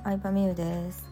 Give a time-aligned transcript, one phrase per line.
[0.00, 1.04] ん、相葉美優です、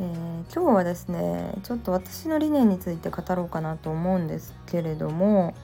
[0.00, 5.54] えー、今日はですねちょっと私の理念について語ろうかなと思うんですけれども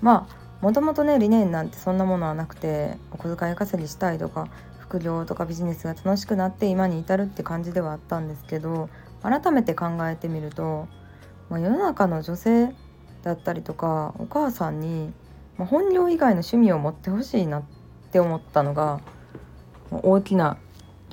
[0.00, 8.88] まあもともとね理念なんてそんなものはなくてお小遣い稼ぎしたいとか副業とかビジネスが楽しくなって今に至るって感じではあったんですけど
[9.22, 10.88] 改めて考えてみると、
[11.48, 12.74] まあ、世の中の女性
[13.22, 15.12] だったりとかお母さんに、
[15.56, 17.62] まあ、本業以外の趣味を持ってほしいなっ
[18.10, 19.00] て思ったのが
[19.90, 20.58] 大きな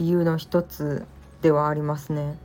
[0.01, 1.05] 理由の一つ
[1.43, 2.39] ではありますね。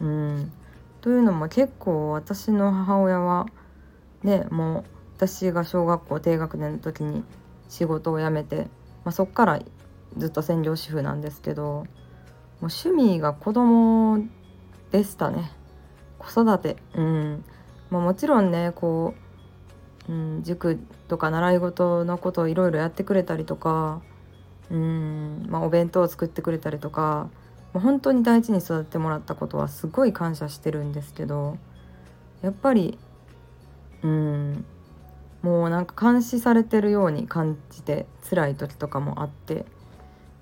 [0.00, 0.52] うん、
[1.00, 3.46] というのも結構私の母親は
[4.24, 4.84] ねもう
[5.16, 7.22] 私が小学校低学年の時に
[7.68, 8.66] 仕事を辞めて、
[9.04, 9.60] まあ、そっから
[10.16, 11.86] ずっと専業主婦なんですけどもう
[12.62, 14.18] 趣味が子供
[14.90, 15.52] でしたね。
[16.18, 16.76] 子育て。
[16.94, 17.44] うん、
[17.90, 19.14] まあ、もちろんねこ
[20.08, 24.02] う、うん、塾とか習い事のことをいろいろやってくれたりとか
[24.70, 25.46] うん。
[25.48, 27.28] まあ、お弁当を作ってくれたりとか、
[27.72, 31.58] ま、本当に大事に育ててもらったことはすごい感謝してるんですけど
[32.42, 32.98] やっぱり
[34.02, 34.64] うん。
[35.42, 39.64] もうなんか監視されてるように感じて辛い時とかもあって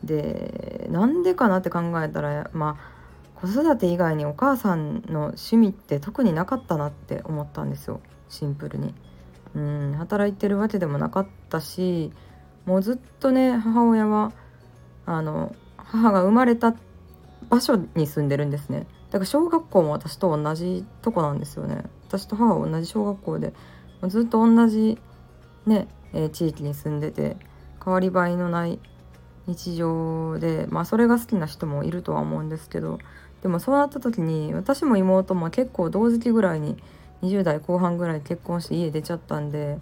[0.02, 8.00] でなんでかなって考えたらまあ子育て以外にお母さんの趣味って特になかったなって思ったんですよ。
[8.30, 8.94] シンプルに。
[9.54, 9.94] うん。
[9.98, 12.12] 働いてるわけでもなかったし
[12.66, 14.32] もうずっとね母親は
[15.06, 16.74] あの母が生まれた
[17.48, 18.86] 場所に住んでるんですね。
[19.10, 21.84] だから小学校も私と同じとこなんですよね。
[22.08, 23.52] 私と母は同じ小学校で
[24.08, 24.98] ずっと同じ
[25.66, 27.36] ね、えー、地域に住んでて
[27.84, 28.78] 変わり映えのない
[29.46, 32.98] 日常でまあそれが好きな人もいるとは思うんですけど
[33.42, 36.76] でもそうなった時に私も妹も結構同時期ぐらいに
[37.22, 39.78] 20代後半ぐらい結婚して家出ちゃったんで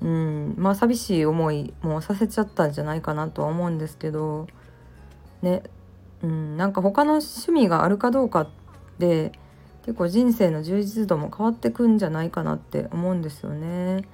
[0.00, 0.54] うん。
[0.56, 4.46] まあ寂しい思いもさせちゃったんじゃないかなとは思うんですけど
[5.42, 5.62] ね。
[6.22, 6.56] うん。
[6.56, 8.48] なんか他の趣味があるかどうか
[8.98, 9.32] で
[9.84, 14.04] 結構人生の充実度も変わってくんじゃないかなって思うんですよね。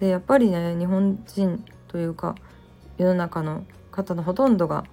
[0.00, 2.34] でやっぱりね日本人というか
[2.98, 4.84] 世の中の方のほとんどが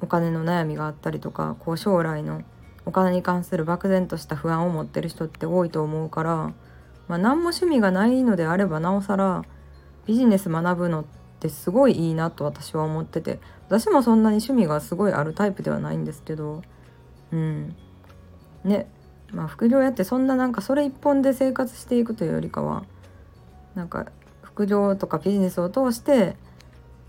[0.00, 2.42] お金の悩みがあったりとかこう将来の
[2.84, 6.52] お金に関する漠然とした不安を持ってる人って多いと思うから、
[7.08, 9.44] まあ、何も趣味がないのであればなおさら
[10.06, 11.04] ビジネス学ぶのっ
[11.40, 16.62] てすごいいいなと私は思ってて私もそんなに趣味がすごいあるタイプではないんですけど
[17.32, 17.74] うん。
[18.64, 18.86] ね。
[19.32, 22.84] まあ副業やってそんななんかそれ一本で生活していくというよりかは
[23.74, 24.06] なんか
[24.42, 26.36] 副業とかビジネスを通して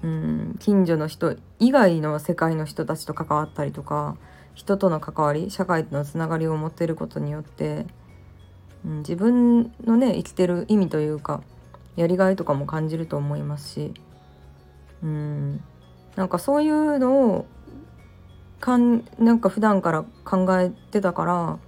[0.03, 4.16] うん近所の人以外の世界の人たちと関わったりとか
[4.53, 7.86] 人との関わり社会とのつながりを持ってることによって、
[8.86, 11.42] うん、自分のね生きてる意味というか
[11.96, 13.94] やりがいとかも感じると思いますし
[15.04, 15.64] うん
[16.16, 17.46] なんかそういうのを
[18.59, 21.59] かんなんか普段から考えてたから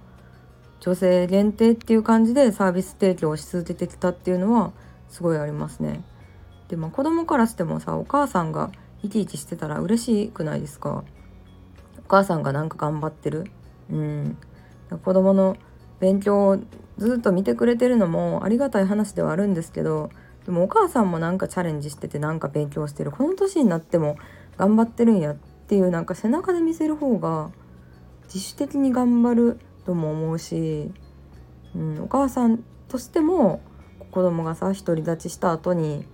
[0.80, 4.72] 女性限定っていう感じでサービス提供をし続けてきたっていうのは
[5.08, 6.04] すごいありますね。
[6.68, 8.70] でも子供からしてもさお母さんが
[9.02, 11.04] 生き生きしてたら嬉しくないですか？
[11.98, 13.50] お母さんがなんか頑張ってる？
[13.90, 14.38] うん。
[15.04, 15.56] 子供の
[16.00, 16.58] 勉強を
[16.98, 20.10] ずっと見てくれてるのもありがたい話ではあるんですけど
[20.44, 24.16] でもお母さんもなんかチャレンジしててなんか勉強してるこの年になっても
[24.56, 27.50] 頑張ってるんやっていうなんか背中で見せる方が
[28.24, 30.90] 自主的に頑張るとも思うし、
[31.74, 33.60] うん、お母さんとしても
[34.10, 36.06] 子供がさ独り立ちした後に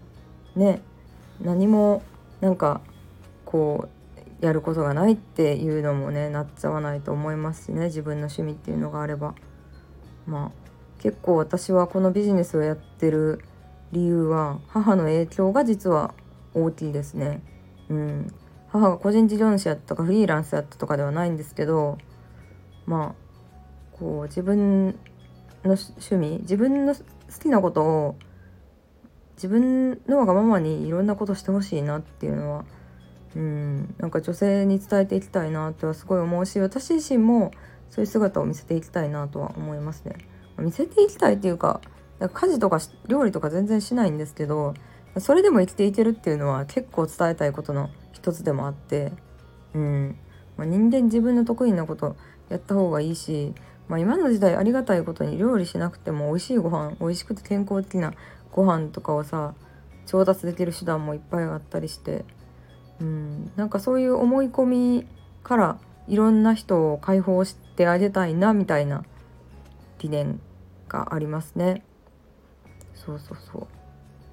[0.57, 0.83] ね
[1.41, 2.03] 何も
[2.41, 2.81] なんか
[3.45, 3.89] こ
[4.41, 9.35] うやることがないっていうのもねなっちゃわないと思いますしね自分の趣味っていうのがあれば。
[10.27, 10.51] まあ
[11.01, 13.45] 結構私はこのビジネスをやってる
[13.93, 16.15] 理由は母の影響が実は
[16.55, 17.43] 大きいですね。
[17.89, 18.35] うん、
[18.69, 21.99] 母が個人事業主やったかフリーランスやったとかではないんですけど
[22.87, 24.99] まあこう自分
[25.65, 27.03] の趣味自分の好
[27.41, 28.17] きなことを
[29.37, 32.65] 自分のわがままにいろんなことしてほしいなっていうのは
[33.35, 37.51] うんなんか女性に伝えていきたいなってはすごい思うし私自身も
[37.93, 40.17] そういう姿を見せていきたいなとは思いますね。
[40.59, 41.83] 見せていきたいっていうか
[42.19, 44.75] 家事とか料理とか全然しないんですけど
[45.19, 49.13] それでも生きていけるっていうのは結構伝えたいことの一つでもあって、
[49.75, 50.17] うん
[50.57, 52.17] まあ、人間自分の得意なこと
[52.49, 53.53] やった方がいいし、
[53.89, 58.15] まあ、今の時代ありがたいことに料理しなくても美味しいご飯美味しくて健康的な
[58.53, 59.55] ご飯とかをさ
[60.07, 62.25] 調達できる手段もいっぱいあったりして、
[63.01, 65.07] うん、なんかそういう思い込み
[65.43, 65.79] から
[66.13, 69.03] いろんな人を解放してあげたいなみたいな
[69.99, 70.41] 理念
[70.87, 71.83] がありますね。
[72.95, 73.67] そうそうそう。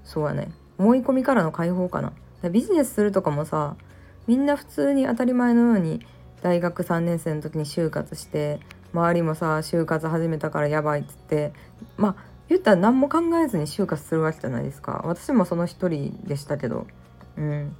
[0.03, 0.51] そうやね。
[0.77, 2.11] 思い込みからの解放かな。
[2.49, 3.77] ビジネスするとかもさ
[4.27, 6.05] みんな普通に当たり前のように
[6.41, 8.59] 大学3年生の時に就活して
[8.93, 11.53] 周りもさ就活始めたからやばいっつって
[11.95, 12.15] まあ
[12.49, 15.01] 言ったら何も考えずに就活するわけじゃないですか。
[15.05, 16.87] 私もその一人でしたけど。
[17.37, 17.73] うん。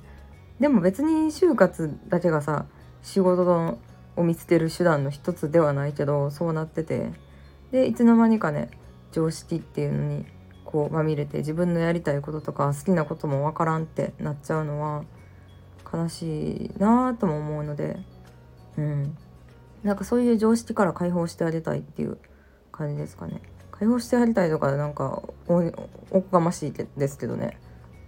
[0.62, 2.66] でも別に就活だけがさ
[3.02, 3.78] 仕事の
[4.20, 7.12] を見つける手段の一つではないけどそうなってて。
[7.72, 8.72] でいつの間にかね
[9.12, 10.26] 常識っていうのに
[10.66, 15.04] こうまみれて自分のやりたいこととか好きなこともわからんってなっちゃうのは
[15.92, 17.98] 悲しいなぁとも思うので。
[18.78, 19.18] うん。
[19.84, 22.18] なんかそういう常識から解放してあげたいっていう
[22.72, 23.42] 感じですかね。
[23.72, 25.62] 解放してあげたいとかなんかお
[26.12, 27.58] こがましいですけどね。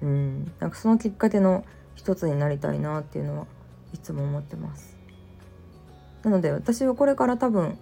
[0.01, 0.51] うん。
[0.59, 1.63] なんかそのきっかけの
[1.95, 3.47] 一つになりたいなっていうのは
[3.93, 4.97] いつも思ってます。
[6.23, 7.77] なので私はこれから多分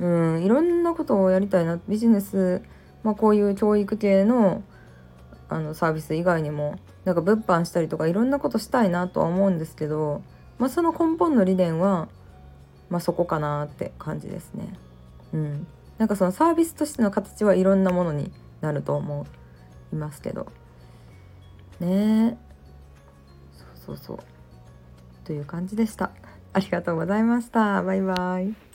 [0.00, 0.06] う
[0.38, 2.62] んいろんなことをやりたいなビジネス、
[3.02, 4.62] まあ、こういう教育系の
[5.48, 10.22] あのサービス以外にもなんか物販したりとかいろんなことしたいなとは思うんですけど、
[10.58, 12.08] まあ、その根本の理念は、
[12.90, 14.74] まあ、そこかなって感じですね。
[15.32, 15.66] うん、
[15.96, 19.26] なんかそのサービスとしての形はいろんなものになると思
[19.92, 20.46] いますけど
[21.80, 22.38] ね
[23.76, 24.18] そうそうそう
[25.24, 26.10] という感じでした。
[26.52, 27.82] ありがとうございました。
[27.82, 28.67] バイバイ。